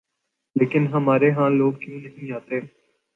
لیکن 0.55 0.87
ہمارے 0.87 1.31
ہاں 1.31 1.49
لوگ 1.49 1.73
کیوں 1.73 1.99
نہیں 2.01 2.31
آتے؟ 2.31 2.59